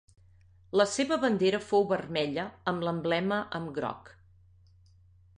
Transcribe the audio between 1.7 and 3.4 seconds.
vermella amb l'emblema